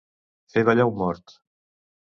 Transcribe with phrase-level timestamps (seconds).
[0.53, 1.37] Fer ballar un mort.